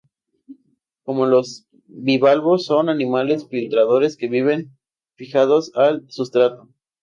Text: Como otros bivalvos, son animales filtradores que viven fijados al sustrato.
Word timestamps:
Como 1.03 1.21
otros 1.25 1.67
bivalvos, 1.85 2.65
son 2.65 2.89
animales 2.89 3.47
filtradores 3.47 4.17
que 4.17 4.29
viven 4.29 4.75
fijados 5.15 5.71
al 5.75 6.09
sustrato. 6.09 6.69